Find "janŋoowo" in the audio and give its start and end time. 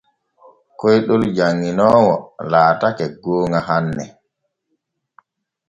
1.37-2.15